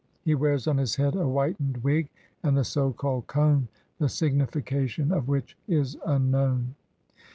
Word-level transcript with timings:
He 0.23 0.33
wears 0.33 0.65
on 0.67 0.79
his 0.79 0.95
head 0.95 1.13
a 1.15 1.23
whitened 1.25 1.77
wig 1.83 2.09
and 2.41 2.57
the 2.57 2.63
so 2.63 2.91
called 2.91 3.27
"cone", 3.27 3.67
the 3.99 4.09
signification 4.09 5.11
of 5.11 5.27
which 5.27 5.55
is 5.67 5.95
unknown. 6.07 6.73